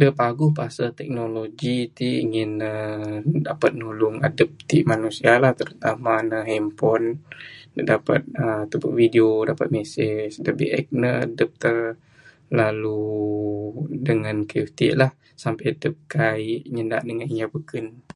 [0.00, 2.72] Da paguh pasal teknologi tik ngin ne
[3.46, 7.02] dapat nulun g adup tik mnusia lah terutama minan handpon.
[7.92, 8.20] Dapat
[8.70, 10.34] tebuk video, dapat message.
[10.44, 11.88] Da bi'ek ne, dup uhh
[12.58, 13.04] lalu
[14.08, 15.10] dengan kayuh tik lah.
[15.42, 17.86] Sampei adup kaik nyada' dengan inya bekun.